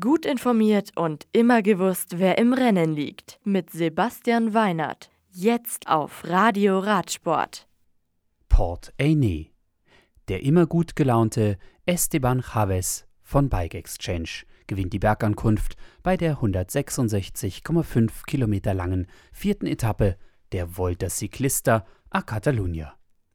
Gut 0.00 0.24
informiert 0.24 0.92
und 0.96 1.26
immer 1.32 1.60
gewusst, 1.60 2.18
wer 2.18 2.38
im 2.38 2.54
Rennen 2.54 2.94
liegt. 2.94 3.38
Mit 3.44 3.68
Sebastian 3.68 4.54
Weinert. 4.54 5.10
Jetzt 5.30 5.88
auf 5.88 6.24
Radio 6.24 6.78
Radsport. 6.78 7.68
Port 8.48 8.94
Aine. 8.98 9.48
Der 10.28 10.42
immer 10.42 10.64
gut 10.66 10.96
gelaunte 10.96 11.58
Esteban 11.84 12.40
Chavez 12.40 13.04
von 13.20 13.50
Bike 13.50 13.74
Exchange 13.74 14.46
gewinnt 14.66 14.94
die 14.94 14.98
Bergankunft 14.98 15.76
bei 16.02 16.16
der 16.16 16.38
166,5 16.38 18.24
Kilometer 18.26 18.72
langen 18.72 19.06
vierten 19.34 19.66
Etappe 19.66 20.16
der 20.52 20.78
Volta 20.78 21.10
Ciclista 21.10 21.84
a 22.08 22.22
Catalunya. 22.22 22.94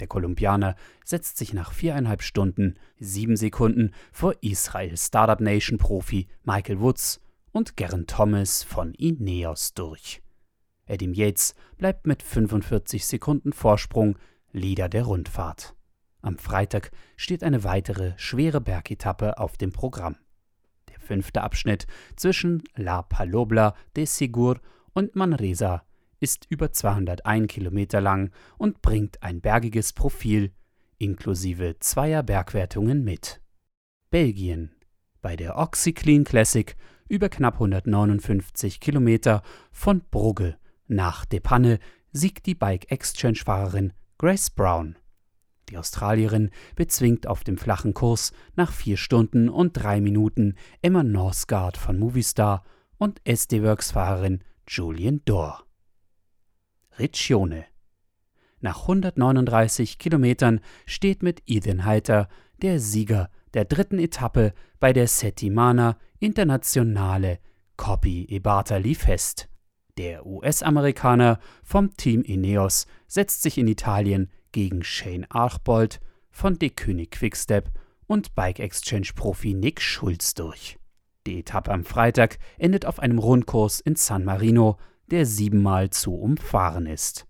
Der 0.00 0.08
Kolumbianer 0.08 0.76
setzt 1.04 1.36
sich 1.36 1.52
nach 1.52 1.72
viereinhalb 1.72 2.22
Stunden, 2.22 2.74
sieben 2.98 3.36
Sekunden 3.36 3.92
vor 4.12 4.34
Israel 4.40 4.96
Startup 4.96 5.40
Nation 5.40 5.78
Profi 5.78 6.26
Michael 6.42 6.80
Woods 6.80 7.20
und 7.52 7.76
Geraint 7.76 8.08
Thomas 8.08 8.62
von 8.62 8.94
Ineos 8.94 9.74
durch. 9.74 10.22
Adam 10.88 11.12
Yates 11.12 11.54
bleibt 11.76 12.06
mit 12.06 12.22
45 12.22 13.06
Sekunden 13.06 13.52
Vorsprung 13.52 14.18
Leader 14.52 14.88
der 14.88 15.04
Rundfahrt. 15.04 15.74
Am 16.22 16.38
Freitag 16.38 16.90
steht 17.16 17.44
eine 17.44 17.62
weitere 17.62 18.12
schwere 18.16 18.60
Bergetappe 18.60 19.38
auf 19.38 19.56
dem 19.56 19.70
Programm. 19.70 20.16
Der 20.88 20.98
fünfte 20.98 21.42
Abschnitt 21.42 21.86
zwischen 22.16 22.64
La 22.74 23.02
Palobla 23.02 23.74
de 23.96 24.06
Sigur 24.06 24.60
und 24.92 25.14
Manresa 25.14 25.82
ist 26.20 26.46
über 26.48 26.72
201 26.72 27.48
Kilometer 27.48 28.00
lang 28.00 28.30
und 28.58 28.82
bringt 28.82 29.22
ein 29.22 29.40
bergiges 29.40 29.92
Profil 29.92 30.52
inklusive 31.00 31.76
zweier 31.80 32.22
Bergwertungen 32.22 33.02
mit. 33.02 33.40
Belgien. 34.10 34.72
Bei 35.22 35.34
der 35.34 35.58
Oxyclean 35.58 36.24
Classic 36.24 36.76
über 37.08 37.28
knapp 37.28 37.54
159 37.54 38.80
Kilometer 38.80 39.42
von 39.72 40.02
Brugge 40.10 40.56
nach 40.86 41.24
Depanne 41.24 41.78
siegt 42.12 42.46
die 42.46 42.54
Bike 42.54 42.90
Exchange-Fahrerin 42.90 43.92
Grace 44.18 44.50
Brown. 44.50 44.96
Die 45.68 45.78
Australierin 45.78 46.50
bezwingt 46.74 47.26
auf 47.26 47.44
dem 47.44 47.56
flachen 47.56 47.94
Kurs 47.94 48.32
nach 48.56 48.72
vier 48.72 48.96
Stunden 48.96 49.48
und 49.48 49.72
drei 49.74 50.00
Minuten 50.00 50.56
Emma 50.82 51.02
Northgard 51.02 51.76
von 51.76 51.98
Movistar 51.98 52.64
und 52.98 53.20
SD-Works-Fahrerin 53.24 54.42
Julian 54.66 55.22
Dorr. 55.24 55.69
Riccione. 56.98 57.64
Nach 58.60 58.82
139 58.82 59.98
Kilometern 59.98 60.60
steht 60.86 61.22
mit 61.22 61.42
Ethan 61.46 61.84
Heiter 61.84 62.28
der 62.60 62.78
Sieger 62.78 63.30
der 63.54 63.64
dritten 63.64 63.98
Etappe 63.98 64.52
bei 64.78 64.92
der 64.92 65.08
Settimana 65.08 65.96
Internationale 66.18 67.38
Coppi 67.76 68.38
Bartali 68.40 68.94
fest. 68.94 69.48
Der 69.96 70.26
US-Amerikaner 70.26 71.38
vom 71.62 71.96
Team 71.96 72.22
Ineos 72.22 72.86
setzt 73.06 73.42
sich 73.42 73.58
in 73.58 73.68
Italien 73.68 74.30
gegen 74.52 74.84
Shane 74.84 75.26
Archbold 75.30 76.00
von 76.30 76.58
De 76.58 76.70
König 76.70 77.12
Quickstep 77.12 77.70
und 78.06 78.34
Bike 78.34 78.60
Exchange 78.60 79.10
Profi 79.14 79.54
Nick 79.54 79.80
Schulz 79.80 80.34
durch. 80.34 80.78
Die 81.26 81.40
Etappe 81.40 81.70
am 81.70 81.84
Freitag 81.84 82.38
endet 82.58 82.86
auf 82.86 82.98
einem 82.98 83.18
Rundkurs 83.18 83.80
in 83.80 83.96
San 83.96 84.24
Marino 84.24 84.78
der 85.10 85.26
siebenmal 85.26 85.90
zu 85.90 86.14
umfahren 86.14 86.86
ist. 86.86 87.26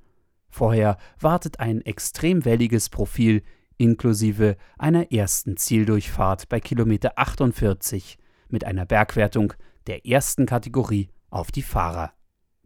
Vorher 0.49 0.97
wartet 1.19 1.61
ein 1.61 1.81
extrem 1.83 2.45
welliges 2.45 2.89
Profil 2.89 3.43
inklusive 3.77 4.57
einer 4.79 5.11
ersten 5.11 5.57
Zieldurchfahrt 5.57 6.49
bei 6.49 6.61
Kilometer 6.61 7.13
48 7.17 8.19
mit 8.49 8.65
einer 8.65 8.85
Bergwertung 8.85 9.55
der 9.87 10.07
ersten 10.07 10.45
Kategorie 10.45 11.09
auf 11.31 11.51
die 11.51 11.63
Fahrer. 11.63 12.13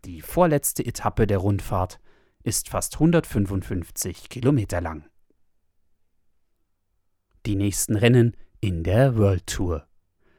Die 0.04 0.20
vorletzte 0.20 0.84
Etappe 0.84 1.26
der 1.26 1.38
Rundfahrt 1.38 2.00
ist 2.42 2.68
fast 2.68 2.94
155 2.94 4.28
Kilometer 4.28 4.80
lang. 4.80 5.08
Die 7.46 7.56
nächsten 7.56 7.94
Rennen 7.94 8.36
in 8.60 8.82
der 8.82 9.16
World 9.16 9.46
Tour. 9.46 9.86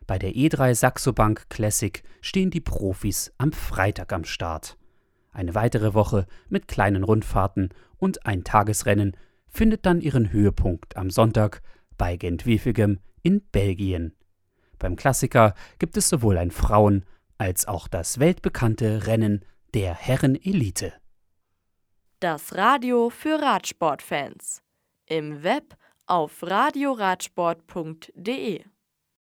Bei 0.07 0.19
der 0.19 0.33
E3 0.33 0.75
Saxo 0.75 1.13
Bank 1.13 1.49
Classic 1.49 2.03
stehen 2.21 2.51
die 2.51 2.61
Profis 2.61 3.33
am 3.38 3.51
Freitag 3.51 4.13
am 4.13 4.23
Start. 4.23 4.77
Eine 5.31 5.55
weitere 5.55 5.95
Woche 5.95 6.27
mit 6.47 6.67
kleinen 6.67 7.03
Rundfahrten 7.03 7.69
und 7.97 8.23
ein 8.25 8.44
Tagesrennen 8.44 9.17
findet 9.49 9.85
dann 9.85 10.01
ihren 10.01 10.31
Höhepunkt 10.31 10.95
am 10.95 11.09
Sonntag 11.09 11.61
bei 11.97 12.17
Gent-Wevelgem 12.17 12.99
in 13.23 13.41
Belgien. 13.51 14.13
Beim 14.77 14.95
Klassiker 14.95 15.55
gibt 15.79 15.97
es 15.97 16.07
sowohl 16.09 16.38
ein 16.38 16.51
Frauen- 16.51 17.05
als 17.38 17.67
auch 17.67 17.88
das 17.88 18.19
weltbekannte 18.19 19.07
Rennen 19.07 19.44
der 19.73 19.94
Herren-Elite. 19.94 20.94
Das 22.19 22.55
Radio 22.55 23.09
für 23.09 23.41
Radsportfans. 23.41 24.61
Im 25.05 25.44
Web 25.44 25.75
auf 26.05 26.44
radioradsport.de 26.44 28.63